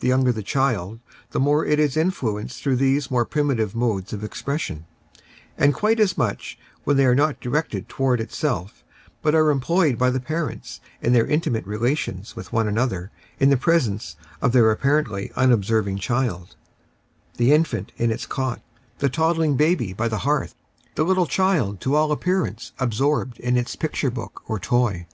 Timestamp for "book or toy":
24.10-25.06